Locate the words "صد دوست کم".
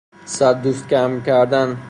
0.25-1.21